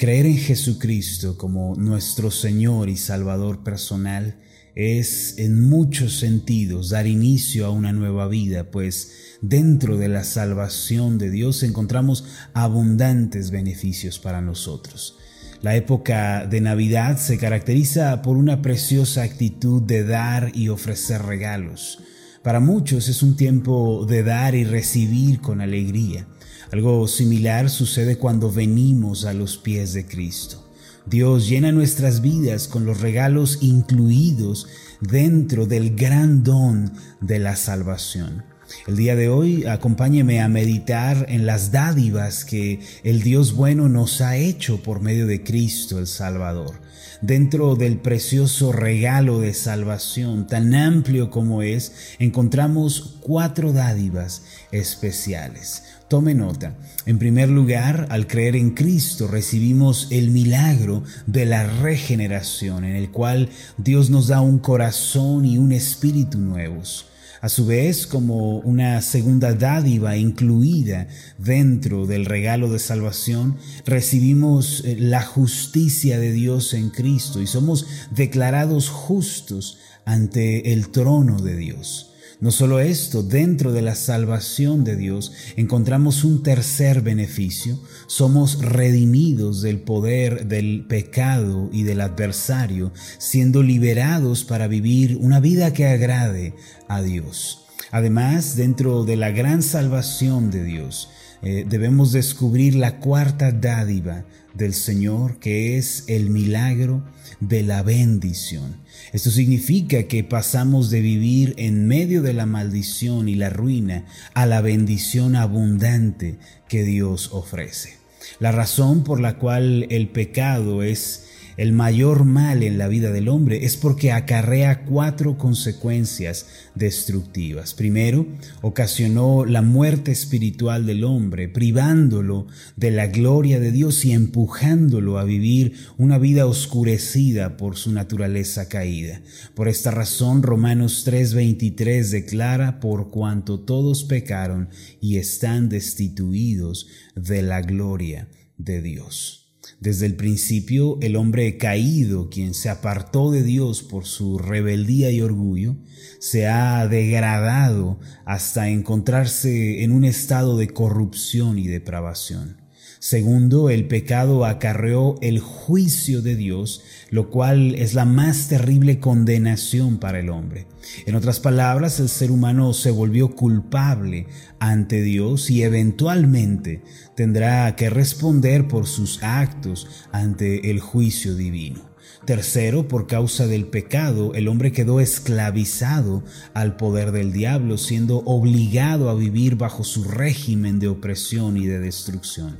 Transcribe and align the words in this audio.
Creer 0.00 0.24
en 0.24 0.38
Jesucristo 0.38 1.36
como 1.36 1.74
nuestro 1.76 2.30
Señor 2.30 2.88
y 2.88 2.96
Salvador 2.96 3.62
personal 3.62 4.40
es 4.74 5.34
en 5.36 5.68
muchos 5.68 6.18
sentidos 6.18 6.88
dar 6.88 7.06
inicio 7.06 7.66
a 7.66 7.70
una 7.70 7.92
nueva 7.92 8.26
vida, 8.26 8.70
pues 8.70 9.36
dentro 9.42 9.98
de 9.98 10.08
la 10.08 10.24
salvación 10.24 11.18
de 11.18 11.30
Dios 11.30 11.62
encontramos 11.62 12.24
abundantes 12.54 13.50
beneficios 13.50 14.18
para 14.18 14.40
nosotros. 14.40 15.18
La 15.60 15.76
época 15.76 16.46
de 16.46 16.62
Navidad 16.62 17.18
se 17.18 17.36
caracteriza 17.36 18.22
por 18.22 18.38
una 18.38 18.62
preciosa 18.62 19.22
actitud 19.22 19.82
de 19.82 20.04
dar 20.04 20.52
y 20.54 20.70
ofrecer 20.70 21.20
regalos. 21.20 21.98
Para 22.42 22.58
muchos 22.58 23.08
es 23.08 23.22
un 23.22 23.36
tiempo 23.36 24.06
de 24.08 24.22
dar 24.22 24.54
y 24.54 24.64
recibir 24.64 25.42
con 25.42 25.60
alegría. 25.60 26.26
Algo 26.72 27.06
similar 27.06 27.68
sucede 27.68 28.16
cuando 28.16 28.50
venimos 28.50 29.26
a 29.26 29.34
los 29.34 29.58
pies 29.58 29.92
de 29.92 30.06
Cristo. 30.06 30.66
Dios 31.04 31.50
llena 31.50 31.70
nuestras 31.70 32.22
vidas 32.22 32.66
con 32.66 32.86
los 32.86 33.02
regalos 33.02 33.58
incluidos 33.60 34.68
dentro 35.02 35.66
del 35.66 35.94
gran 35.94 36.42
don 36.42 36.90
de 37.20 37.40
la 37.40 37.56
salvación. 37.56 38.44
El 38.86 38.96
día 38.96 39.16
de 39.16 39.28
hoy 39.28 39.66
acompáñeme 39.66 40.40
a 40.40 40.48
meditar 40.48 41.26
en 41.28 41.44
las 41.44 41.72
dádivas 41.72 42.46
que 42.46 42.80
el 43.02 43.20
Dios 43.20 43.52
bueno 43.52 43.90
nos 43.90 44.22
ha 44.22 44.38
hecho 44.38 44.82
por 44.82 45.02
medio 45.02 45.26
de 45.26 45.42
Cristo 45.42 45.98
el 45.98 46.06
Salvador. 46.06 46.80
Dentro 47.22 47.76
del 47.76 47.98
precioso 47.98 48.72
regalo 48.72 49.40
de 49.40 49.52
salvación 49.52 50.46
tan 50.46 50.74
amplio 50.74 51.30
como 51.30 51.62
es, 51.62 52.16
encontramos 52.18 53.18
cuatro 53.20 53.74
dádivas 53.74 54.42
especiales. 54.72 55.82
Tome 56.08 56.34
nota. 56.34 56.74
En 57.04 57.18
primer 57.18 57.50
lugar, 57.50 58.06
al 58.08 58.26
creer 58.26 58.56
en 58.56 58.70
Cristo 58.70 59.28
recibimos 59.28 60.08
el 60.10 60.30
milagro 60.30 61.04
de 61.26 61.44
la 61.44 61.66
regeneración, 61.66 62.84
en 62.84 62.96
el 62.96 63.10
cual 63.10 63.50
Dios 63.76 64.08
nos 64.08 64.28
da 64.28 64.40
un 64.40 64.58
corazón 64.58 65.44
y 65.44 65.58
un 65.58 65.72
espíritu 65.72 66.38
nuevos. 66.38 67.09
A 67.42 67.48
su 67.48 67.64
vez, 67.64 68.06
como 68.06 68.58
una 68.58 69.00
segunda 69.00 69.54
dádiva 69.54 70.16
incluida 70.16 71.08
dentro 71.38 72.06
del 72.06 72.26
regalo 72.26 72.70
de 72.70 72.78
salvación, 72.78 73.56
recibimos 73.86 74.84
eh, 74.84 74.96
la 74.98 75.22
justicia 75.22 76.18
de 76.18 76.32
Dios 76.32 76.74
en 76.74 76.90
Cristo 76.90 77.40
y 77.40 77.46
somos 77.46 77.86
declarados 78.10 78.90
justos 78.90 79.78
ante 80.04 80.74
el 80.74 80.90
trono 80.90 81.40
de 81.40 81.56
Dios. 81.56 82.09
No 82.40 82.50
solo 82.52 82.80
esto, 82.80 83.22
dentro 83.22 83.70
de 83.70 83.82
la 83.82 83.94
salvación 83.94 84.82
de 84.82 84.96
Dios 84.96 85.32
encontramos 85.56 86.24
un 86.24 86.42
tercer 86.42 87.02
beneficio. 87.02 87.78
Somos 88.06 88.62
redimidos 88.62 89.60
del 89.60 89.80
poder 89.80 90.46
del 90.46 90.86
pecado 90.88 91.68
y 91.70 91.82
del 91.82 92.00
adversario, 92.00 92.92
siendo 93.18 93.62
liberados 93.62 94.44
para 94.44 94.68
vivir 94.68 95.18
una 95.20 95.38
vida 95.38 95.74
que 95.74 95.86
agrade 95.86 96.54
a 96.88 97.02
Dios. 97.02 97.66
Además, 97.90 98.56
dentro 98.56 99.04
de 99.04 99.16
la 99.16 99.32
gran 99.32 99.62
salvación 99.62 100.50
de 100.50 100.64
Dios, 100.64 101.10
eh, 101.42 101.66
debemos 101.68 102.10
descubrir 102.12 102.74
la 102.74 103.00
cuarta 103.00 103.52
dádiva 103.52 104.24
del 104.54 104.72
Señor, 104.72 105.38
que 105.40 105.76
es 105.76 106.04
el 106.06 106.30
milagro 106.30 107.04
de 107.40 107.64
la 107.64 107.82
bendición. 107.82 108.79
Esto 109.12 109.30
significa 109.30 110.04
que 110.04 110.22
pasamos 110.22 110.90
de 110.90 111.00
vivir 111.00 111.54
en 111.56 111.88
medio 111.88 112.22
de 112.22 112.32
la 112.32 112.46
maldición 112.46 113.28
y 113.28 113.34
la 113.34 113.50
ruina 113.50 114.04
a 114.34 114.46
la 114.46 114.60
bendición 114.60 115.34
abundante 115.34 116.38
que 116.68 116.84
Dios 116.84 117.30
ofrece. 117.32 117.98
La 118.38 118.52
razón 118.52 119.02
por 119.02 119.20
la 119.20 119.38
cual 119.38 119.86
el 119.90 120.08
pecado 120.08 120.82
es 120.82 121.29
el 121.60 121.74
mayor 121.74 122.24
mal 122.24 122.62
en 122.62 122.78
la 122.78 122.88
vida 122.88 123.12
del 123.12 123.28
hombre 123.28 123.66
es 123.66 123.76
porque 123.76 124.12
acarrea 124.12 124.86
cuatro 124.86 125.36
consecuencias 125.36 126.46
destructivas. 126.74 127.74
Primero, 127.74 128.26
ocasionó 128.62 129.44
la 129.44 129.60
muerte 129.60 130.10
espiritual 130.10 130.86
del 130.86 131.04
hombre, 131.04 131.50
privándolo 131.50 132.46
de 132.76 132.90
la 132.92 133.08
gloria 133.08 133.60
de 133.60 133.72
Dios 133.72 134.06
y 134.06 134.12
empujándolo 134.12 135.18
a 135.18 135.24
vivir 135.24 135.74
una 135.98 136.16
vida 136.16 136.46
oscurecida 136.46 137.58
por 137.58 137.76
su 137.76 137.92
naturaleza 137.92 138.70
caída. 138.70 139.20
Por 139.54 139.68
esta 139.68 139.90
razón, 139.90 140.42
Romanos 140.42 141.04
3:23 141.04 142.10
declara, 142.10 142.80
por 142.80 143.10
cuanto 143.10 143.60
todos 143.60 144.04
pecaron 144.04 144.70
y 144.98 145.18
están 145.18 145.68
destituidos 145.68 146.86
de 147.14 147.42
la 147.42 147.60
gloria 147.60 148.30
de 148.56 148.80
Dios. 148.80 149.49
Desde 149.80 150.06
el 150.06 150.16
principio, 150.16 150.98
el 151.00 151.16
hombre 151.16 151.56
caído, 151.56 152.28
quien 152.28 152.54
se 152.54 152.68
apartó 152.68 153.30
de 153.30 153.42
Dios 153.42 153.82
por 153.82 154.04
su 154.04 154.38
rebeldía 154.38 155.10
y 155.10 155.20
orgullo, 155.22 155.76
se 156.18 156.48
ha 156.48 156.86
degradado 156.86 157.98
hasta 158.24 158.68
encontrarse 158.68 159.82
en 159.82 159.92
un 159.92 160.04
estado 160.04 160.56
de 160.56 160.68
corrupción 160.68 161.58
y 161.58 161.66
depravación. 161.66 162.60
Segundo, 162.98 163.70
el 163.70 163.88
pecado 163.88 164.44
acarreó 164.44 165.14
el 165.22 165.40
juicio 165.40 166.20
de 166.20 166.36
Dios, 166.36 166.82
lo 167.08 167.30
cual 167.30 167.74
es 167.76 167.94
la 167.94 168.04
más 168.04 168.48
terrible 168.48 169.00
condenación 169.00 169.98
para 169.98 170.20
el 170.20 170.28
hombre. 170.28 170.66
En 171.06 171.14
otras 171.14 171.40
palabras, 171.40 172.00
el 172.00 172.08
ser 172.08 172.30
humano 172.30 172.72
se 172.72 172.90
volvió 172.90 173.34
culpable 173.34 174.26
ante 174.58 175.02
Dios 175.02 175.50
y 175.50 175.62
eventualmente 175.62 176.82
tendrá 177.14 177.76
que 177.76 177.90
responder 177.90 178.68
por 178.68 178.86
sus 178.86 179.22
actos 179.22 179.86
ante 180.12 180.70
el 180.70 180.80
juicio 180.80 181.34
divino. 181.34 181.90
Tercero, 182.24 182.86
por 182.86 183.06
causa 183.06 183.46
del 183.46 183.66
pecado, 183.66 184.34
el 184.34 184.48
hombre 184.48 184.72
quedó 184.72 185.00
esclavizado 185.00 186.22
al 186.52 186.76
poder 186.76 187.12
del 187.12 187.32
diablo, 187.32 187.78
siendo 187.78 188.18
obligado 188.18 189.08
a 189.08 189.14
vivir 189.14 189.56
bajo 189.56 189.84
su 189.84 190.04
régimen 190.04 190.78
de 190.78 190.88
opresión 190.88 191.56
y 191.56 191.66
de 191.66 191.80
destrucción. 191.80 192.58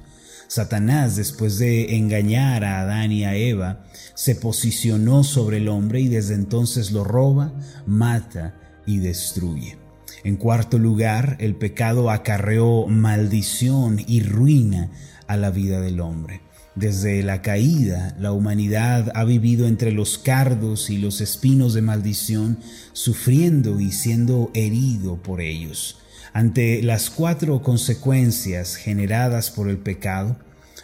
Satanás, 0.50 1.14
después 1.14 1.58
de 1.58 1.94
engañar 1.94 2.64
a 2.64 2.80
Adán 2.80 3.12
y 3.12 3.22
a 3.22 3.36
Eva, 3.36 3.84
se 4.14 4.34
posicionó 4.34 5.22
sobre 5.22 5.58
el 5.58 5.68
hombre 5.68 6.00
y 6.00 6.08
desde 6.08 6.34
entonces 6.34 6.90
lo 6.90 7.04
roba, 7.04 7.52
mata 7.86 8.56
y 8.84 8.96
destruye. 8.96 9.78
En 10.24 10.34
cuarto 10.34 10.76
lugar, 10.76 11.36
el 11.38 11.54
pecado 11.54 12.10
acarreó 12.10 12.88
maldición 12.88 14.02
y 14.04 14.24
ruina 14.24 14.90
a 15.28 15.36
la 15.36 15.50
vida 15.50 15.80
del 15.80 16.00
hombre. 16.00 16.40
Desde 16.74 17.22
la 17.22 17.42
caída, 17.42 18.16
la 18.18 18.32
humanidad 18.32 19.12
ha 19.14 19.22
vivido 19.22 19.68
entre 19.68 19.92
los 19.92 20.18
cardos 20.18 20.90
y 20.90 20.98
los 20.98 21.20
espinos 21.20 21.74
de 21.74 21.82
maldición, 21.82 22.58
sufriendo 22.92 23.78
y 23.78 23.92
siendo 23.92 24.50
herido 24.54 25.22
por 25.22 25.40
ellos. 25.40 26.00
Ante 26.32 26.82
las 26.82 27.10
cuatro 27.10 27.60
consecuencias 27.60 28.76
generadas 28.76 29.50
por 29.50 29.68
el 29.68 29.78
pecado, 29.78 30.36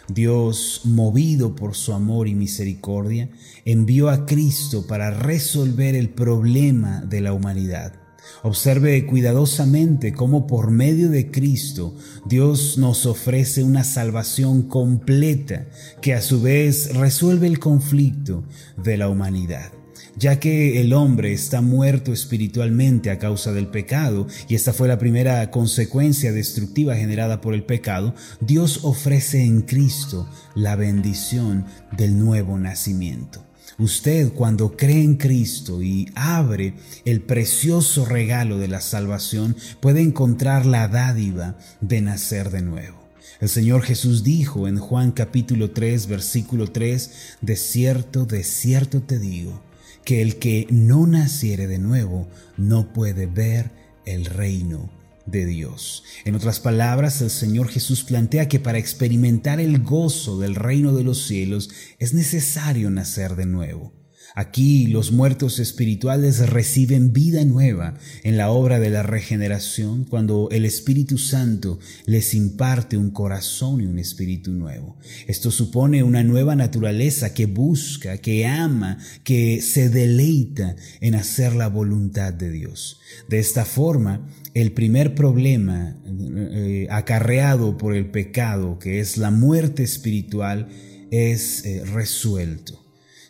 Dios, 0.09 0.81
movido 0.83 1.55
por 1.55 1.75
su 1.75 1.93
amor 1.93 2.27
y 2.27 2.35
misericordia, 2.35 3.29
envió 3.65 4.09
a 4.09 4.25
Cristo 4.25 4.87
para 4.87 5.11
resolver 5.11 5.95
el 5.95 6.09
problema 6.09 7.01
de 7.01 7.21
la 7.21 7.33
humanidad. 7.33 7.93
Observe 8.43 9.05
cuidadosamente 9.05 10.13
cómo 10.13 10.47
por 10.47 10.69
medio 10.69 11.09
de 11.09 11.31
Cristo 11.31 11.95
Dios 12.25 12.77
nos 12.77 13.05
ofrece 13.05 13.63
una 13.63 13.85
salvación 13.85 14.63
completa 14.63 15.67
que 16.01 16.13
a 16.13 16.21
su 16.21 16.41
vez 16.41 16.93
resuelve 16.93 17.47
el 17.47 17.59
conflicto 17.59 18.43
de 18.77 18.97
la 18.97 19.07
humanidad 19.07 19.76
ya 20.15 20.39
que 20.39 20.81
el 20.81 20.93
hombre 20.93 21.33
está 21.33 21.61
muerto 21.61 22.13
espiritualmente 22.13 23.11
a 23.11 23.19
causa 23.19 23.51
del 23.53 23.67
pecado, 23.67 24.27
y 24.47 24.55
esta 24.55 24.73
fue 24.73 24.87
la 24.87 24.97
primera 24.97 25.51
consecuencia 25.51 26.31
destructiva 26.31 26.95
generada 26.95 27.41
por 27.41 27.53
el 27.53 27.63
pecado, 27.63 28.15
Dios 28.39 28.81
ofrece 28.83 29.43
en 29.43 29.61
Cristo 29.61 30.29
la 30.55 30.75
bendición 30.75 31.65
del 31.95 32.17
nuevo 32.17 32.57
nacimiento. 32.57 33.47
Usted 33.79 34.33
cuando 34.33 34.75
cree 34.75 35.03
en 35.03 35.17
Cristo 35.17 35.83
y 35.83 36.09
abre 36.15 36.73
el 37.05 37.21
precioso 37.21 38.05
regalo 38.05 38.57
de 38.57 38.67
la 38.67 38.81
salvación 38.81 39.55
puede 39.79 40.01
encontrar 40.01 40.65
la 40.65 40.87
dádiva 40.87 41.57
de 41.79 42.01
nacer 42.01 42.49
de 42.49 42.63
nuevo. 42.63 42.97
El 43.39 43.49
Señor 43.49 43.83
Jesús 43.83 44.23
dijo 44.23 44.67
en 44.67 44.79
Juan 44.79 45.11
capítulo 45.11 45.69
3 45.69 46.07
versículo 46.07 46.71
3, 46.71 47.11
De 47.41 47.55
cierto, 47.55 48.25
de 48.25 48.43
cierto 48.43 49.01
te 49.01 49.19
digo, 49.19 49.61
que 50.07 50.21
el 50.21 50.37
que 50.37 50.67
no 50.69 51.05
naciere 51.05 51.67
de 51.67 51.79
nuevo 51.79 52.29
no 52.55 52.93
puede 52.93 53.25
ver 53.25 53.71
el 54.05 54.23
reino 54.23 54.89
de 55.25 55.45
Dios. 55.45 56.05
En 56.23 56.33
otras 56.33 56.61
palabras, 56.61 57.21
el 57.21 57.29
Señor 57.29 57.67
Jesús 57.67 58.05
plantea 58.05 58.47
que 58.47 58.61
para 58.61 58.77
experimentar 58.77 59.59
el 59.59 59.83
gozo 59.83 60.39
del 60.39 60.55
reino 60.55 60.93
de 60.93 61.03
los 61.03 61.27
cielos 61.27 61.71
es 61.99 62.13
necesario 62.13 62.89
nacer 62.89 63.35
de 63.35 63.47
nuevo. 63.47 63.96
Aquí 64.37 64.85
los 64.85 65.11
muertos 65.11 65.57
espirituales 65.57 66.47
reciben 66.47 67.11
vida 67.11 67.43
nueva 67.43 67.95
en 68.21 68.37
la 68.37 68.51
obra 68.51 68.79
de 68.79 68.91
la 68.91 69.01
regeneración 69.01 70.03
cuando 70.03 70.49
el 70.51 70.63
Espíritu 70.63 71.17
Santo 71.17 71.79
les 72.05 72.35
imparte 72.35 72.97
un 72.97 73.09
corazón 73.09 73.81
y 73.81 73.87
un 73.87 73.97
espíritu 73.97 74.51
nuevo. 74.51 74.95
Esto 75.25 75.49
supone 75.49 76.03
una 76.03 76.21
nueva 76.21 76.55
naturaleza 76.55 77.33
que 77.33 77.47
busca, 77.47 78.19
que 78.19 78.45
ama, 78.45 78.99
que 79.23 79.59
se 79.59 79.89
deleita 79.89 80.75
en 81.01 81.15
hacer 81.15 81.55
la 81.55 81.67
voluntad 81.67 82.31
de 82.31 82.51
Dios. 82.51 82.99
De 83.27 83.39
esta 83.39 83.65
forma, 83.65 84.29
el 84.53 84.71
primer 84.71 85.15
problema 85.15 85.97
eh, 86.05 86.87
acarreado 86.91 87.75
por 87.79 87.95
el 87.95 88.11
pecado, 88.11 88.77
que 88.77 88.99
es 88.99 89.17
la 89.17 89.31
muerte 89.31 89.81
espiritual, 89.81 90.69
es 91.09 91.65
eh, 91.65 91.83
resuelto. 91.85 92.86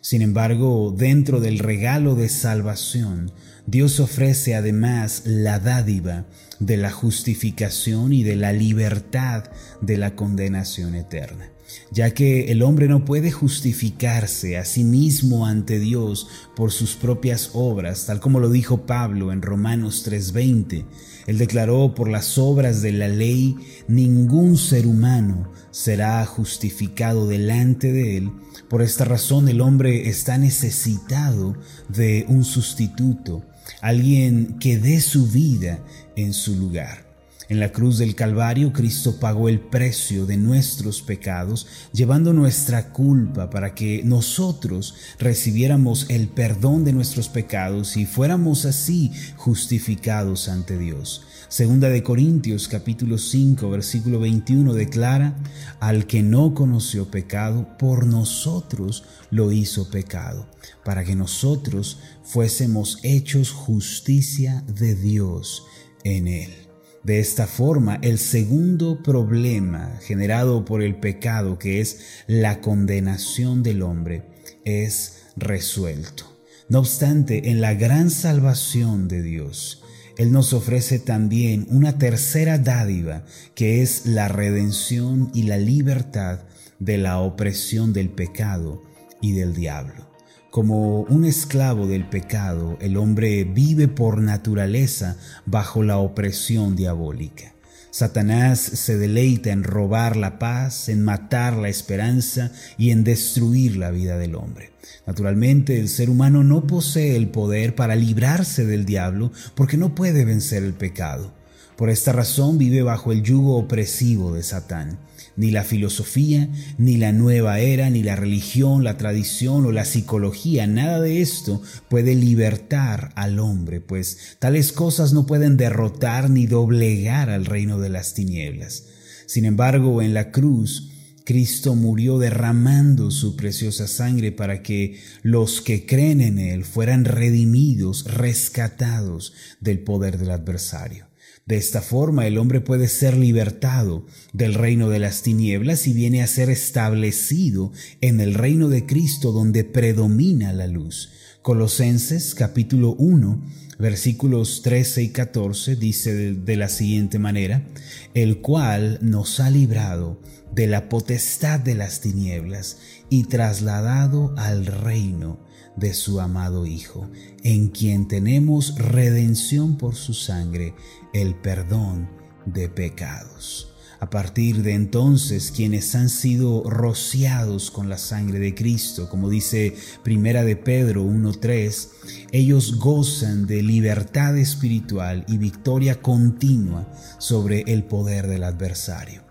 Sin 0.08 0.22
embargo, 0.22 0.94
dentro 0.96 1.38
del 1.38 1.58
regalo 1.58 2.14
de 2.14 2.30
salvación, 2.30 3.30
Dios 3.66 4.00
ofrece 4.00 4.54
además 4.54 5.24
la 5.26 5.58
dádiva 5.58 6.24
de 6.60 6.78
la 6.78 6.90
justificación 6.90 8.14
y 8.14 8.22
de 8.22 8.34
la 8.34 8.54
libertad 8.54 9.50
de 9.82 9.98
la 9.98 10.16
condenación 10.16 10.94
eterna, 10.94 11.50
ya 11.90 12.12
que 12.12 12.50
el 12.52 12.62
hombre 12.62 12.88
no 12.88 13.04
puede 13.04 13.30
justificarse 13.30 14.58
a 14.58 14.64
sí 14.64 14.84
mismo 14.84 15.46
ante 15.46 15.78
Dios 15.78 16.28
por 16.56 16.72
sus 16.72 16.96
propias 16.96 17.50
obras, 17.54 18.06
tal 18.06 18.20
como 18.20 18.40
lo 18.40 18.50
dijo 18.50 18.86
Pablo 18.86 19.32
en 19.32 19.42
Romanos 19.42 20.02
3:20. 20.04 20.84
Él 21.26 21.36
declaró, 21.36 21.94
por 21.94 22.08
las 22.08 22.38
obras 22.38 22.80
de 22.80 22.92
la 22.92 23.08
ley, 23.08 23.54
ningún 23.86 24.56
ser 24.56 24.86
humano 24.86 25.52
será 25.70 26.24
justificado 26.24 27.26
delante 27.26 27.92
de 27.92 28.16
él. 28.16 28.32
Por 28.70 28.80
esta 28.80 29.04
razón 29.04 29.48
el 29.48 29.60
hombre 29.60 30.08
está 30.08 30.38
necesitado 30.38 31.54
de 31.88 32.24
un 32.28 32.44
sustituto, 32.44 33.44
alguien 33.82 34.56
que 34.58 34.78
dé 34.78 35.00
su 35.00 35.26
vida 35.26 35.84
en 36.16 36.32
su 36.32 36.56
lugar. 36.56 37.07
En 37.48 37.60
la 37.60 37.72
cruz 37.72 37.96
del 37.96 38.14
Calvario, 38.14 38.74
Cristo 38.74 39.18
pagó 39.18 39.48
el 39.48 39.58
precio 39.58 40.26
de 40.26 40.36
nuestros 40.36 41.00
pecados, 41.00 41.66
llevando 41.94 42.34
nuestra 42.34 42.92
culpa 42.92 43.48
para 43.48 43.74
que 43.74 44.02
nosotros 44.04 44.94
recibiéramos 45.18 46.04
el 46.10 46.28
perdón 46.28 46.84
de 46.84 46.92
nuestros 46.92 47.30
pecados 47.30 47.96
y 47.96 48.04
fuéramos 48.04 48.66
así 48.66 49.12
justificados 49.36 50.50
ante 50.50 50.76
Dios. 50.76 51.22
Segunda 51.48 51.88
de 51.88 52.02
Corintios 52.02 52.68
capítulo 52.68 53.16
5 53.16 53.70
versículo 53.70 54.20
21 54.20 54.74
declara, 54.74 55.38
al 55.80 56.06
que 56.06 56.22
no 56.22 56.52
conoció 56.52 57.10
pecado, 57.10 57.78
por 57.78 58.06
nosotros 58.06 59.04
lo 59.30 59.52
hizo 59.52 59.90
pecado, 59.90 60.46
para 60.84 61.02
que 61.02 61.16
nosotros 61.16 61.98
fuésemos 62.22 62.98
hechos 63.02 63.52
justicia 63.52 64.62
de 64.66 64.94
Dios 64.94 65.64
en 66.04 66.28
él. 66.28 66.67
De 67.08 67.20
esta 67.20 67.46
forma, 67.46 67.98
el 68.02 68.18
segundo 68.18 69.02
problema 69.02 69.98
generado 70.02 70.66
por 70.66 70.82
el 70.82 70.96
pecado, 70.96 71.58
que 71.58 71.80
es 71.80 72.00
la 72.26 72.60
condenación 72.60 73.62
del 73.62 73.80
hombre, 73.80 74.24
es 74.66 75.22
resuelto. 75.34 76.38
No 76.68 76.80
obstante, 76.80 77.48
en 77.48 77.62
la 77.62 77.72
gran 77.72 78.10
salvación 78.10 79.08
de 79.08 79.22
Dios, 79.22 79.82
Él 80.18 80.32
nos 80.32 80.52
ofrece 80.52 80.98
también 80.98 81.66
una 81.70 81.96
tercera 81.96 82.58
dádiva, 82.58 83.24
que 83.54 83.80
es 83.80 84.04
la 84.04 84.28
redención 84.28 85.30
y 85.32 85.44
la 85.44 85.56
libertad 85.56 86.40
de 86.78 86.98
la 86.98 87.20
opresión 87.20 87.94
del 87.94 88.10
pecado 88.10 88.82
y 89.22 89.32
del 89.32 89.54
diablo. 89.54 90.10
Como 90.50 91.02
un 91.02 91.26
esclavo 91.26 91.86
del 91.86 92.08
pecado, 92.08 92.78
el 92.80 92.96
hombre 92.96 93.44
vive 93.44 93.86
por 93.86 94.22
naturaleza 94.22 95.18
bajo 95.44 95.82
la 95.82 95.98
opresión 95.98 96.74
diabólica. 96.74 97.52
Satanás 97.90 98.58
se 98.58 98.96
deleita 98.96 99.50
en 99.50 99.62
robar 99.62 100.16
la 100.16 100.38
paz, 100.38 100.88
en 100.88 101.04
matar 101.04 101.54
la 101.54 101.68
esperanza 101.68 102.50
y 102.78 102.92
en 102.92 103.04
destruir 103.04 103.76
la 103.76 103.90
vida 103.90 104.16
del 104.16 104.36
hombre. 104.36 104.70
Naturalmente, 105.06 105.78
el 105.78 105.90
ser 105.90 106.08
humano 106.08 106.42
no 106.42 106.66
posee 106.66 107.16
el 107.16 107.28
poder 107.28 107.74
para 107.74 107.94
librarse 107.94 108.64
del 108.64 108.86
diablo 108.86 109.32
porque 109.54 109.76
no 109.76 109.94
puede 109.94 110.24
vencer 110.24 110.62
el 110.62 110.72
pecado. 110.72 111.34
Por 111.76 111.90
esta 111.90 112.12
razón 112.12 112.56
vive 112.56 112.82
bajo 112.82 113.12
el 113.12 113.22
yugo 113.22 113.58
opresivo 113.58 114.32
de 114.32 114.42
Satán. 114.42 114.98
Ni 115.38 115.52
la 115.52 115.62
filosofía, 115.62 116.48
ni 116.78 116.96
la 116.96 117.12
nueva 117.12 117.60
era, 117.60 117.88
ni 117.90 118.02
la 118.02 118.16
religión, 118.16 118.82
la 118.82 118.98
tradición 118.98 119.64
o 119.64 119.72
la 119.72 119.84
psicología, 119.84 120.66
nada 120.66 121.00
de 121.00 121.22
esto 121.22 121.62
puede 121.88 122.16
libertar 122.16 123.12
al 123.14 123.38
hombre, 123.38 123.80
pues 123.80 124.36
tales 124.40 124.72
cosas 124.72 125.12
no 125.12 125.26
pueden 125.26 125.56
derrotar 125.56 126.28
ni 126.28 126.46
doblegar 126.46 127.30
al 127.30 127.46
reino 127.46 127.78
de 127.78 127.88
las 127.88 128.14
tinieblas. 128.14 128.86
Sin 129.26 129.44
embargo, 129.44 130.02
en 130.02 130.12
la 130.12 130.32
cruz, 130.32 130.90
Cristo 131.24 131.74
murió 131.74 132.18
derramando 132.18 133.10
su 133.10 133.36
preciosa 133.36 133.86
sangre 133.86 134.32
para 134.32 134.62
que 134.62 134.98
los 135.22 135.60
que 135.60 135.86
creen 135.86 136.20
en 136.20 136.38
Él 136.38 136.64
fueran 136.64 137.04
redimidos, 137.04 138.06
rescatados 138.06 139.34
del 139.60 139.80
poder 139.80 140.18
del 140.18 140.30
adversario. 140.30 141.07
De 141.48 141.56
esta 141.56 141.80
forma 141.80 142.26
el 142.26 142.36
hombre 142.36 142.60
puede 142.60 142.88
ser 142.88 143.16
libertado 143.16 144.04
del 144.34 144.52
reino 144.52 144.90
de 144.90 144.98
las 144.98 145.22
tinieblas 145.22 145.86
y 145.86 145.94
viene 145.94 146.22
a 146.22 146.26
ser 146.26 146.50
establecido 146.50 147.72
en 148.02 148.20
el 148.20 148.34
reino 148.34 148.68
de 148.68 148.84
Cristo 148.84 149.32
donde 149.32 149.64
predomina 149.64 150.52
la 150.52 150.66
luz. 150.66 151.10
Colosenses 151.40 152.34
capítulo 152.34 152.94
1 152.98 153.42
versículos 153.78 154.60
13 154.60 155.04
y 155.04 155.08
14 155.08 155.76
dice 155.76 156.12
de, 156.12 156.34
de, 156.34 156.56
la 156.56 156.68
siguiente 156.68 157.18
manera, 157.18 157.66
el 158.12 158.42
cual 158.42 158.98
nos 159.00 159.40
ha 159.40 159.48
librado 159.48 160.20
de 160.54 160.66
la 160.66 160.90
potestad 160.90 161.60
de 161.60 161.76
las 161.76 162.02
tinieblas 162.02 162.76
y 163.08 163.24
trasladado 163.24 164.34
al 164.36 164.66
reino 164.66 165.47
de 165.78 165.94
su 165.94 166.20
amado 166.20 166.66
Hijo, 166.66 167.08
en 167.42 167.68
quien 167.68 168.08
tenemos 168.08 168.74
redención 168.76 169.76
por 169.76 169.94
su 169.94 170.14
sangre, 170.14 170.74
el 171.12 171.34
perdón 171.34 172.08
de 172.46 172.68
pecados. 172.68 173.74
A 174.00 174.10
partir 174.10 174.62
de 174.62 174.74
entonces, 174.74 175.50
quienes 175.50 175.94
han 175.96 176.08
sido 176.08 176.62
rociados 176.62 177.72
con 177.72 177.88
la 177.88 177.98
sangre 177.98 178.38
de 178.38 178.54
Cristo, 178.54 179.08
como 179.08 179.28
dice 179.28 179.74
Primera 180.04 180.44
de 180.44 180.54
Pedro 180.54 181.02
1:3, 181.02 181.88
ellos 182.30 182.78
gozan 182.78 183.46
de 183.46 183.62
libertad 183.62 184.38
espiritual 184.38 185.24
y 185.26 185.38
victoria 185.38 186.00
continua 186.00 186.88
sobre 187.18 187.62
el 187.62 187.84
poder 187.84 188.28
del 188.28 188.44
adversario. 188.44 189.27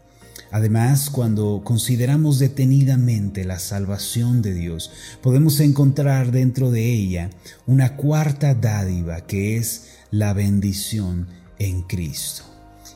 Además, 0.52 1.10
cuando 1.10 1.62
consideramos 1.64 2.40
detenidamente 2.40 3.44
la 3.44 3.60
salvación 3.60 4.42
de 4.42 4.54
Dios, 4.54 4.92
podemos 5.22 5.60
encontrar 5.60 6.32
dentro 6.32 6.72
de 6.72 6.94
ella 6.94 7.30
una 7.66 7.96
cuarta 7.96 8.54
dádiva 8.54 9.22
que 9.22 9.58
es 9.58 9.88
la 10.12 10.34
bendición 10.34 11.28
en 11.60 11.82
Cristo. 11.82 12.44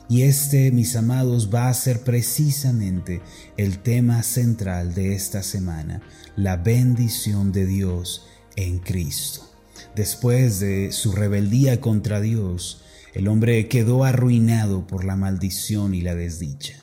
Y 0.08 0.22
este, 0.22 0.70
mis 0.72 0.96
amados, 0.96 1.50
va 1.54 1.68
a 1.68 1.74
ser 1.74 2.00
precisamente 2.00 3.20
el 3.56 3.78
tema 3.78 4.22
central 4.22 4.94
de 4.94 5.14
esta 5.14 5.42
semana, 5.42 6.02
la 6.36 6.56
bendición 6.56 7.52
de 7.52 7.66
Dios 7.66 8.26
en 8.56 8.78
Cristo. 8.78 9.48
Después 9.94 10.60
de 10.60 10.92
su 10.92 11.12
rebeldía 11.12 11.80
contra 11.80 12.20
Dios, 12.20 12.82
el 13.14 13.28
hombre 13.28 13.68
quedó 13.68 14.04
arruinado 14.04 14.86
por 14.86 15.04
la 15.04 15.16
maldición 15.16 15.94
y 15.94 16.00
la 16.00 16.14
desdicha. 16.14 16.82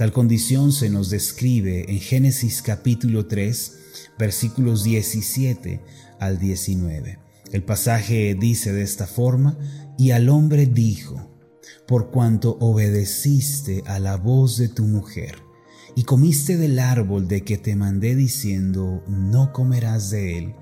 Tal 0.00 0.12
condición 0.12 0.72
se 0.72 0.88
nos 0.88 1.10
describe 1.10 1.84
en 1.92 2.00
Génesis 2.00 2.62
capítulo 2.62 3.26
3, 3.26 3.72
versículos 4.18 4.82
17 4.82 5.82
al 6.18 6.38
19. 6.38 7.18
El 7.52 7.62
pasaje 7.64 8.34
dice 8.34 8.72
de 8.72 8.80
esta 8.80 9.06
forma, 9.06 9.58
y 9.98 10.12
al 10.12 10.30
hombre 10.30 10.64
dijo, 10.64 11.30
por 11.86 12.10
cuanto 12.10 12.56
obedeciste 12.60 13.82
a 13.84 13.98
la 13.98 14.16
voz 14.16 14.56
de 14.56 14.70
tu 14.70 14.84
mujer, 14.84 15.34
y 15.94 16.04
comiste 16.04 16.56
del 16.56 16.78
árbol 16.78 17.28
de 17.28 17.42
que 17.42 17.58
te 17.58 17.76
mandé 17.76 18.16
diciendo, 18.16 19.04
no 19.06 19.52
comerás 19.52 20.08
de 20.08 20.38
él, 20.38 20.54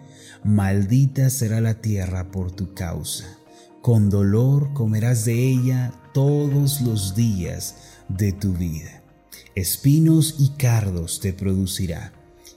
maldita 0.42 1.30
será 1.30 1.61
la 1.61 1.80
tierra 1.80 2.33
por 2.33 2.50
tu 2.50 2.75
causa. 2.75 3.38
Con 3.83 4.11
dolor 4.11 4.73
comerás 4.73 5.25
de 5.25 5.49
ella 5.49 5.92
todos 6.12 6.80
los 6.80 7.14
días 7.14 7.76
de 8.09 8.33
tu 8.33 8.52
vida 8.52 8.98
espinos 9.55 10.37
y 10.38 10.50
cardos 10.50 11.21
te 11.21 11.33
producirá, 11.33 12.12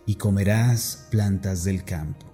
y 0.06 0.16
comerás 0.16 1.08
plantas 1.10 1.64
del 1.64 1.84
campo. 1.84 2.26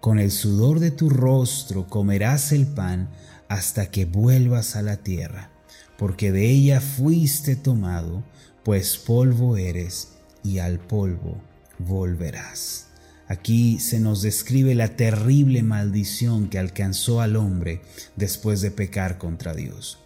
Con 0.00 0.18
el 0.18 0.30
sudor 0.30 0.80
de 0.80 0.90
tu 0.90 1.10
rostro 1.10 1.86
comerás 1.86 2.52
el 2.52 2.66
pan 2.66 3.10
hasta 3.48 3.90
que 3.90 4.04
vuelvas 4.04 4.76
a 4.76 4.82
la 4.82 4.98
tierra, 4.98 5.50
porque 5.96 6.32
de 6.32 6.48
ella 6.48 6.80
fuiste 6.80 7.56
tomado, 7.56 8.22
pues 8.64 8.96
polvo 8.96 9.56
eres 9.56 10.10
y 10.44 10.58
al 10.58 10.78
polvo 10.78 11.40
volverás. 11.78 12.86
Aquí 13.26 13.78
se 13.78 14.00
nos 14.00 14.22
describe 14.22 14.74
la 14.74 14.96
terrible 14.96 15.62
maldición 15.62 16.48
que 16.48 16.58
alcanzó 16.58 17.20
al 17.20 17.36
hombre 17.36 17.82
después 18.16 18.62
de 18.62 18.70
pecar 18.70 19.18
contra 19.18 19.54
Dios. 19.54 19.98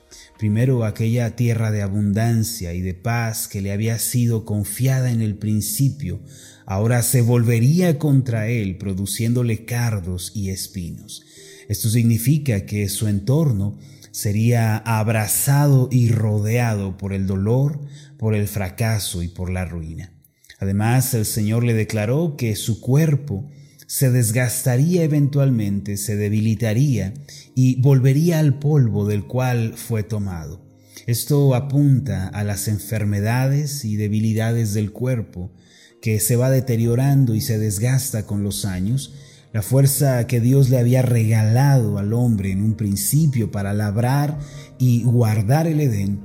Primero 0.42 0.84
aquella 0.84 1.37
tierra 1.37 1.70
de 1.70 1.82
abundancia 1.82 2.75
y 2.75 2.80
de 2.80 2.94
paz 2.94 3.46
que 3.46 3.62
le 3.62 3.70
había 3.70 4.00
sido 4.00 4.44
confiada 4.44 5.12
en 5.12 5.22
el 5.22 5.37
principio, 5.37 6.20
ahora 6.66 7.02
se 7.02 7.22
volvería 7.22 7.96
contra 7.96 8.49
él 8.49 8.76
produciéndole 8.76 9.64
cardos 9.64 10.32
y 10.34 10.50
espinos. 10.50 11.22
Esto 11.68 11.88
significa 11.88 12.66
que 12.66 12.88
su 12.88 13.06
entorno 13.06 13.78
sería 14.11 14.78
abrazado 14.78 15.88
y 15.92 16.11
rodeado 16.11 16.99
por 16.99 17.12
el 17.12 17.28
dolor, 17.28 17.78
por 18.18 18.34
el 18.34 18.49
fracaso 18.49 19.22
y 19.22 19.28
por 19.28 19.49
la 19.49 19.64
ruina. 19.64 20.12
Además, 20.58 21.14
el 21.14 21.25
Señor 21.25 21.62
le 21.62 21.75
declaró 21.75 22.34
que 22.37 22.56
su 22.56 22.80
cuerpo 22.80 23.49
se 23.92 24.11
desgastaría 24.11 25.02
eventualmente, 25.02 25.99
se 25.99 26.16
debilitaría 26.16 27.12
y 27.54 27.78
volvería 27.82 28.38
al 28.38 28.58
polvo 28.58 29.06
del 29.06 29.26
cual 29.26 29.75
fue 29.76 30.02
tomado. 30.02 30.64
Esto 31.06 31.54
apunta 31.54 32.28
a 32.28 32.42
las 32.42 32.68
enfermedades 32.68 33.84
y 33.84 33.96
debilidades 33.96 34.72
del 34.72 34.92
cuerpo, 34.92 35.52
que 36.00 36.20
se 36.20 36.37
va 36.37 36.49
deteriorando 36.49 37.34
y 37.34 37.42
se 37.42 37.58
desgasta 37.58 38.25
con 38.25 38.42
los 38.42 38.64
años, 38.64 39.12
la 39.52 39.61
fuerza 39.61 40.26
que 40.26 40.40
Dios 40.40 40.70
le 40.70 40.78
había 40.78 41.02
regalado 41.02 41.99
al 41.99 42.14
hombre 42.14 42.50
en 42.50 42.62
un 42.62 42.76
principio 42.78 43.50
para 43.50 43.75
labrar 43.75 44.38
y 44.78 45.02
guardar 45.02 45.66
el 45.66 45.80
Edén, 45.82 46.22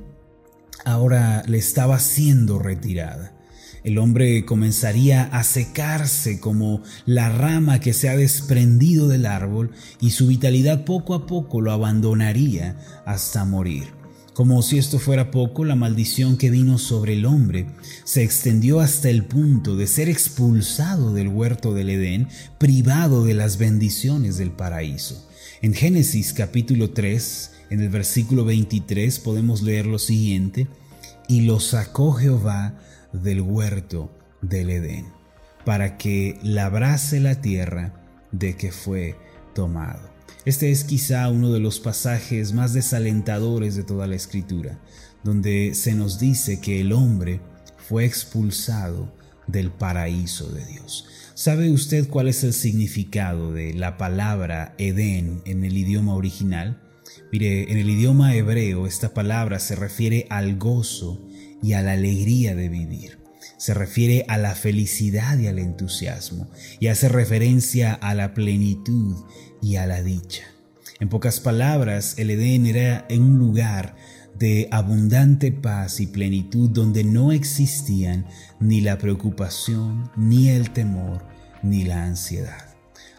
ahora 0.86 1.42
le 1.46 1.58
estaba 1.58 1.98
siendo 1.98 2.58
retirada. 2.58 3.37
El 3.84 3.98
hombre 3.98 4.44
comenzaría 4.44 5.24
a 5.24 5.44
secarse 5.44 6.40
como 6.40 6.82
la 7.06 7.28
rama 7.28 7.80
que 7.80 7.92
se 7.92 8.08
ha 8.08 8.16
desprendido 8.16 9.08
del 9.08 9.26
árbol 9.26 9.70
y 10.00 10.10
su 10.10 10.26
vitalidad 10.26 10.84
poco 10.84 11.14
a 11.14 11.26
poco 11.26 11.60
lo 11.60 11.72
abandonaría 11.72 12.76
hasta 13.04 13.44
morir. 13.44 13.98
Como 14.38 14.62
si 14.62 14.78
esto 14.78 15.00
fuera 15.00 15.32
poco, 15.32 15.64
la 15.64 15.74
maldición 15.74 16.36
que 16.36 16.48
vino 16.48 16.78
sobre 16.78 17.14
el 17.14 17.26
hombre 17.26 17.66
se 18.04 18.22
extendió 18.22 18.78
hasta 18.78 19.10
el 19.10 19.24
punto 19.24 19.74
de 19.74 19.88
ser 19.88 20.08
expulsado 20.08 21.12
del 21.12 21.26
huerto 21.26 21.74
del 21.74 21.90
Edén, 21.90 22.28
privado 22.56 23.24
de 23.24 23.34
las 23.34 23.58
bendiciones 23.58 24.38
del 24.38 24.52
paraíso. 24.52 25.28
En 25.60 25.74
Génesis 25.74 26.32
capítulo 26.32 26.90
3, 26.90 27.50
en 27.70 27.80
el 27.80 27.88
versículo 27.88 28.44
23 28.44 29.18
podemos 29.18 29.62
leer 29.62 29.86
lo 29.86 29.98
siguiente, 29.98 30.68
y 31.28 31.42
lo 31.42 31.60
sacó 31.60 32.12
Jehová 32.12 32.74
del 33.12 33.42
huerto 33.42 34.10
del 34.42 34.70
Edén, 34.70 35.06
para 35.64 35.98
que 35.98 36.38
labrase 36.42 37.20
la 37.20 37.40
tierra 37.40 37.94
de 38.32 38.56
que 38.56 38.72
fue 38.72 39.16
tomado. 39.54 40.10
Este 40.44 40.70
es 40.70 40.84
quizá 40.84 41.28
uno 41.28 41.52
de 41.52 41.60
los 41.60 41.78
pasajes 41.78 42.52
más 42.52 42.72
desalentadores 42.72 43.76
de 43.76 43.84
toda 43.84 44.06
la 44.06 44.16
escritura, 44.16 44.80
donde 45.22 45.74
se 45.74 45.94
nos 45.94 46.18
dice 46.18 46.60
que 46.60 46.80
el 46.80 46.92
hombre 46.92 47.40
fue 47.76 48.04
expulsado 48.04 49.12
del 49.46 49.70
paraíso 49.70 50.50
de 50.50 50.64
Dios. 50.64 51.06
¿Sabe 51.34 51.70
usted 51.70 52.08
cuál 52.08 52.28
es 52.28 52.44
el 52.44 52.52
significado 52.52 53.52
de 53.52 53.74
la 53.74 53.96
palabra 53.96 54.74
Edén 54.78 55.42
en 55.44 55.64
el 55.64 55.76
idioma 55.76 56.14
original? 56.14 56.80
Mire, 57.32 57.70
en 57.70 57.78
el 57.78 57.90
idioma 57.90 58.34
hebreo 58.34 58.86
esta 58.86 59.14
palabra 59.14 59.58
se 59.58 59.76
refiere 59.76 60.26
al 60.30 60.56
gozo 60.56 61.26
y 61.62 61.74
a 61.74 61.82
la 61.82 61.92
alegría 61.92 62.54
de 62.54 62.68
vivir. 62.68 63.18
Se 63.56 63.74
refiere 63.74 64.24
a 64.28 64.38
la 64.38 64.54
felicidad 64.54 65.38
y 65.38 65.48
al 65.48 65.58
entusiasmo 65.58 66.48
y 66.78 66.86
hace 66.86 67.08
referencia 67.08 67.92
a 67.92 68.14
la 68.14 68.34
plenitud 68.34 69.16
y 69.60 69.76
a 69.76 69.86
la 69.86 70.02
dicha. 70.02 70.44
En 71.00 71.08
pocas 71.08 71.40
palabras, 71.40 72.14
el 72.18 72.30
Edén 72.30 72.66
era 72.66 73.06
un 73.10 73.38
lugar 73.38 73.94
de 74.38 74.68
abundante 74.70 75.50
paz 75.50 76.00
y 76.00 76.06
plenitud 76.06 76.70
donde 76.70 77.02
no 77.04 77.32
existían 77.32 78.26
ni 78.60 78.80
la 78.80 78.98
preocupación, 78.98 80.10
ni 80.16 80.48
el 80.48 80.70
temor, 80.70 81.24
ni 81.62 81.84
la 81.84 82.04
ansiedad. 82.04 82.67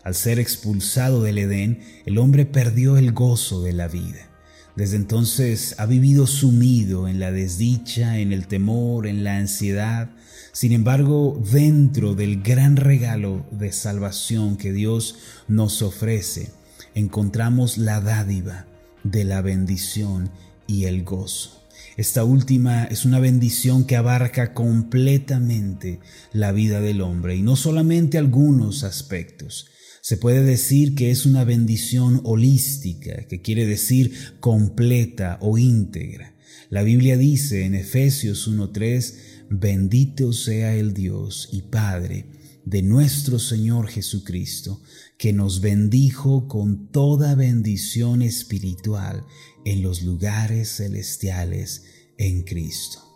Al 0.04 0.16
ser 0.16 0.40
expulsado 0.40 1.24
del 1.24 1.38
Edén, 1.38 1.82
el 2.06 2.18
hombre 2.18 2.46
perdió 2.46 2.98
el 2.98 3.12
gozo 3.12 3.62
de 3.64 3.74
la 3.74 3.88
vida. 3.88 4.30
Desde 4.76 4.96
entonces 4.96 5.76
ha 5.78 5.86
vivido 5.86 6.26
sumido 6.26 7.08
en 7.08 7.20
la 7.20 7.32
desdicha, 7.32 8.18
en 8.20 8.32
el 8.32 8.48
temor, 8.48 9.08
en 9.08 9.24
la 9.24 9.38
ansiedad. 9.38 10.10
Sin 10.54 10.72
embargo, 10.72 11.42
dentro 11.52 12.16
del 12.16 12.42
gran 12.42 12.78
regalo 12.78 13.46
de 13.52 13.74
salvación 13.74 14.56
que 14.56 14.72
Dios 14.72 15.18
nos 15.50 15.82
ofrece, 15.82 16.52
encontramos 16.96 17.78
la 17.78 18.00
dádiva 18.00 18.68
de 19.04 19.26
la 19.26 19.42
bendición 19.42 20.32
y 20.66 20.86
el 20.86 21.04
gozo. 21.04 21.60
Esta 21.98 22.24
última 22.24 22.86
es 22.86 23.04
una 23.04 23.20
bendición 23.20 23.84
que 23.84 23.98
abarca 23.98 24.54
completamente 24.54 26.00
la 26.32 26.54
vida 26.54 26.80
del 26.80 27.02
hombre 27.02 27.36
y 27.36 27.42
no 27.42 27.58
solamente 27.58 28.18
algunos 28.18 28.86
aspectos, 28.86 29.68
se 30.10 30.18
puede 30.18 30.42
decir 30.42 30.96
que 30.96 31.12
es 31.12 31.28
una 31.28 31.44
bendición 31.44 32.22
holística, 32.24 33.28
que 33.28 33.44
quiere 33.44 33.68
decir 33.68 34.12
completa 34.40 35.38
o 35.40 35.60
íntegra. 35.60 36.34
La 36.72 36.82
Biblia 36.82 37.16
dice 37.16 37.64
en 37.66 37.76
Efesios 37.76 38.50
1.3, 38.50 39.14
bendito 39.52 40.34
sea 40.34 40.76
el 40.76 40.96
Dios 40.96 41.50
y 41.52 41.62
Padre 41.62 42.26
de 42.66 42.82
nuestro 42.82 43.38
Señor 43.38 43.88
Jesucristo, 43.88 44.82
que 45.20 45.32
nos 45.32 45.62
bendijo 45.62 46.48
con 46.48 46.92
toda 46.92 47.36
bendición 47.36 48.24
espiritual 48.24 49.24
en 49.64 49.84
los 49.84 50.02
lugares 50.02 50.78
celestiales 50.78 51.84
en 52.18 52.42
Cristo. 52.42 53.09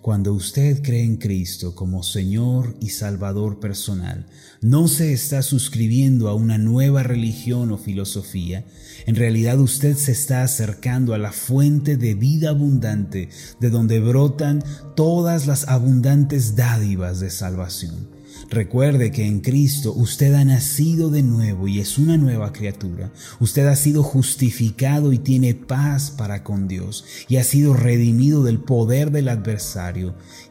Cuando 0.00 0.32
usted 0.32 0.82
cree 0.82 1.04
en 1.04 1.16
Cristo 1.16 1.74
como 1.74 2.02
Señor 2.02 2.76
y 2.80 2.90
Salvador 2.90 3.60
personal, 3.60 4.26
no 4.60 4.88
se 4.88 5.12
está 5.12 5.42
suscribiendo 5.42 6.28
a 6.28 6.34
una 6.34 6.58
nueva 6.58 7.02
religión 7.02 7.70
o 7.72 7.78
filosofía, 7.78 8.64
en 9.06 9.14
realidad 9.14 9.58
usted 9.60 9.96
se 9.96 10.12
está 10.12 10.42
acercando 10.42 11.14
a 11.14 11.18
la 11.18 11.32
fuente 11.32 11.96
de 11.96 12.14
vida 12.14 12.50
abundante 12.50 13.28
de 13.60 13.70
donde 13.70 14.00
brotan 14.00 14.62
todas 14.96 15.46
las 15.46 15.68
abundantes 15.68 16.56
dádivas 16.56 17.20
de 17.20 17.30
salvación. 17.30 18.18
Recuerde 18.50 19.10
que 19.10 19.26
en 19.26 19.40
Cristo 19.40 19.92
usted 19.92 20.32
ha 20.34 20.44
nacido 20.44 21.10
de 21.10 21.22
nuevo 21.22 21.68
y 21.68 21.80
es 21.80 21.98
una 21.98 22.16
nueva 22.16 22.52
criatura. 22.52 23.12
Usted 23.40 23.66
ha 23.66 23.76
sido 23.76 24.02
justificado 24.02 25.12
y 25.12 25.18
tiene 25.18 25.54
paz 25.54 26.10
para 26.10 26.44
con 26.44 26.66
Dios 26.66 27.04
y 27.28 27.36
ha 27.36 27.44
sido 27.44 27.74
redimido 27.74 28.42
del 28.42 28.60
poder 28.60 29.10
del 29.10 29.28
adversario 29.28 29.67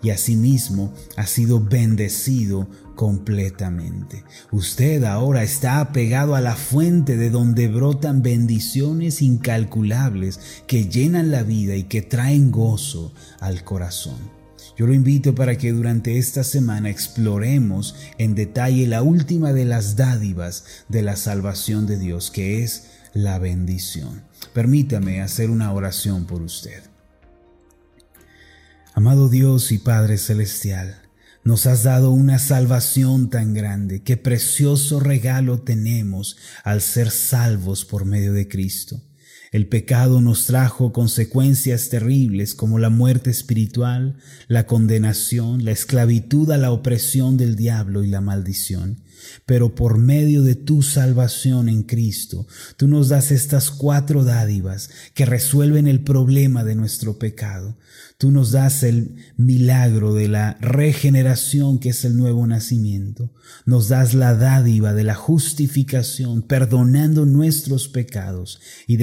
y 0.01 0.09
asimismo 0.09 0.93
ha 1.15 1.25
sido 1.25 1.59
bendecido 1.59 2.67
completamente. 2.95 4.23
Usted 4.51 5.03
ahora 5.03 5.43
está 5.43 5.79
apegado 5.79 6.35
a 6.35 6.41
la 6.41 6.55
fuente 6.55 7.15
de 7.15 7.29
donde 7.29 7.67
brotan 7.67 8.21
bendiciones 8.21 9.21
incalculables 9.21 10.39
que 10.67 10.89
llenan 10.89 11.31
la 11.31 11.43
vida 11.43 11.75
y 11.75 11.83
que 11.83 12.01
traen 12.01 12.51
gozo 12.51 13.13
al 13.39 13.63
corazón. 13.63 14.37
Yo 14.77 14.85
lo 14.85 14.93
invito 14.93 15.33
para 15.33 15.57
que 15.57 15.71
durante 15.71 16.19
esta 16.19 16.43
semana 16.43 16.89
exploremos 16.89 17.95
en 18.19 18.35
detalle 18.35 18.85
la 18.85 19.01
última 19.01 19.51
de 19.51 19.65
las 19.65 19.95
dádivas 19.95 20.65
de 20.87 21.01
la 21.01 21.15
salvación 21.15 21.87
de 21.87 21.97
Dios, 21.97 22.29
que 22.29 22.63
es 22.63 22.83
la 23.13 23.39
bendición. 23.39 24.21
Permítame 24.53 25.21
hacer 25.21 25.49
una 25.49 25.71
oración 25.71 26.25
por 26.25 26.43
usted. 26.43 26.83
Amado 28.97 29.29
Dios 29.29 29.71
y 29.71 29.77
Padre 29.77 30.17
Celestial, 30.17 31.03
nos 31.43 31.67
has 31.67 31.83
dado 31.83 32.09
una 32.09 32.39
salvación 32.39 33.29
tan 33.29 33.53
grande, 33.53 34.01
qué 34.01 34.17
precioso 34.17 34.99
regalo 34.99 35.59
tenemos 35.59 36.35
al 36.63 36.81
ser 36.81 37.11
salvos 37.11 37.85
por 37.85 38.05
medio 38.05 38.33
de 38.33 38.47
Cristo. 38.47 38.99
El 39.57 39.65
pecado 39.65 40.21
nos 40.21 40.45
trajo 40.45 40.93
consecuencias 40.93 41.89
terribles 41.89 42.53
como 42.53 42.77
la 42.77 42.91
muerte 42.91 43.31
espiritual, 43.31 44.15
la 44.47 44.67
condenación, 44.67 45.65
la 45.65 45.71
esclavitud 45.71 46.51
a 46.51 46.57
la 46.57 46.69
opresión 46.69 47.37
del 47.37 47.55
diablo 47.55 48.03
y 48.03 48.07
la 48.07 48.21
maldición. 48.21 49.01
Pero 49.47 49.73
por 49.73 49.97
medio 49.97 50.43
de 50.43 50.53
tu 50.53 50.83
salvación 50.83 51.69
en 51.69 51.81
Cristo, 51.81 52.45
tú 52.77 52.87
nos 52.87 53.09
das 53.09 53.31
estas 53.31 53.71
cuatro 53.71 54.23
dádivas 54.23 54.91
que 55.15 55.25
resuelven 55.25 55.87
el 55.87 56.01
problema 56.01 56.63
de 56.63 56.75
nuestro 56.75 57.17
pecado. 57.17 57.77
Tú 58.17 58.31
nos 58.31 58.51
das 58.51 58.83
el 58.83 59.15
milagro 59.37 60.13
de 60.13 60.27
la 60.27 60.57
regeneración 60.59 61.79
que 61.79 61.89
es 61.89 62.03
el 62.03 62.17
nuevo 62.17 62.45
nacimiento. 62.47 63.31
Nos 63.65 63.89
das 63.89 64.13
la 64.13 64.33
dádiva 64.33 64.93
de 64.93 65.03
la 65.03 65.15
justificación, 65.15 66.41
perdonando 66.41 67.25
nuestros 67.25 67.87
pecados 67.87 68.59
y 68.87 68.97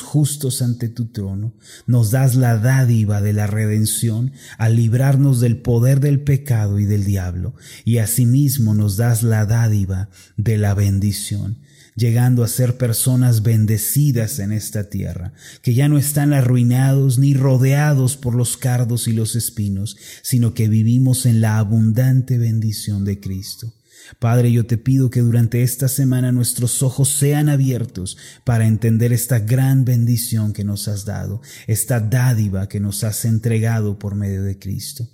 justos 0.00 0.62
ante 0.62 0.88
tu 0.88 1.06
trono. 1.06 1.54
Nos 1.86 2.10
das 2.10 2.34
la 2.34 2.58
dádiva 2.58 3.20
de 3.20 3.32
la 3.32 3.46
redención 3.46 4.32
al 4.58 4.76
librarnos 4.76 5.40
del 5.40 5.58
poder 5.58 6.00
del 6.00 6.20
pecado 6.20 6.78
y 6.78 6.84
del 6.84 7.04
diablo. 7.04 7.54
Y 7.84 7.98
asimismo 7.98 8.74
nos 8.74 8.96
das 8.96 9.22
la 9.22 9.46
dádiva 9.46 10.08
de 10.36 10.58
la 10.58 10.74
bendición 10.74 11.58
llegando 11.96 12.44
a 12.44 12.48
ser 12.48 12.76
personas 12.76 13.42
bendecidas 13.42 14.38
en 14.38 14.52
esta 14.52 14.90
tierra, 14.90 15.32
que 15.62 15.74
ya 15.74 15.88
no 15.88 15.98
están 15.98 16.34
arruinados 16.34 17.18
ni 17.18 17.34
rodeados 17.34 18.16
por 18.16 18.34
los 18.34 18.56
cardos 18.56 19.08
y 19.08 19.12
los 19.12 19.34
espinos, 19.34 19.96
sino 20.22 20.52
que 20.54 20.68
vivimos 20.68 21.24
en 21.26 21.40
la 21.40 21.58
abundante 21.58 22.38
bendición 22.38 23.04
de 23.04 23.18
Cristo. 23.18 23.72
Padre, 24.18 24.52
yo 24.52 24.66
te 24.66 24.78
pido 24.78 25.10
que 25.10 25.20
durante 25.20 25.62
esta 25.62 25.88
semana 25.88 26.32
nuestros 26.32 26.82
ojos 26.82 27.08
sean 27.08 27.48
abiertos 27.48 28.16
para 28.44 28.66
entender 28.66 29.12
esta 29.12 29.38
gran 29.38 29.84
bendición 29.84 30.52
que 30.52 30.64
nos 30.64 30.88
has 30.88 31.04
dado, 31.04 31.40
esta 31.66 32.00
dádiva 32.00 32.68
que 32.68 32.80
nos 32.80 33.04
has 33.04 33.24
entregado 33.24 33.98
por 33.98 34.14
medio 34.14 34.42
de 34.42 34.58
Cristo. 34.58 35.08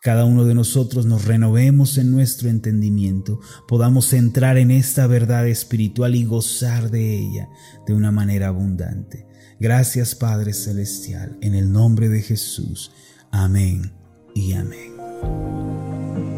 Cada 0.00 0.24
uno 0.24 0.44
de 0.44 0.54
nosotros 0.54 1.06
nos 1.06 1.24
renovemos 1.24 1.98
en 1.98 2.12
nuestro 2.12 2.48
entendimiento, 2.48 3.40
podamos 3.66 4.12
entrar 4.12 4.56
en 4.56 4.70
esta 4.70 5.06
verdad 5.08 5.48
espiritual 5.48 6.14
y 6.14 6.24
gozar 6.24 6.90
de 6.90 7.18
ella 7.18 7.48
de 7.86 7.94
una 7.94 8.12
manera 8.12 8.48
abundante. 8.48 9.26
Gracias 9.58 10.14
Padre 10.14 10.52
Celestial, 10.52 11.36
en 11.40 11.54
el 11.54 11.72
nombre 11.72 12.08
de 12.08 12.22
Jesús. 12.22 12.92
Amén 13.32 13.92
y 14.34 14.52
amén. 14.52 16.37